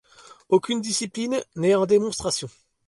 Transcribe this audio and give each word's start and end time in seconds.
Aucune 0.49 0.81
discipline 0.81 1.43
n'est 1.55 1.75
en 1.75 1.85
démonstration. 1.85 2.49